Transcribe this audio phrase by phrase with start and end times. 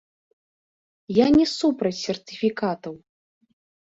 [1.17, 2.93] Я не супраць сертыфікатаў.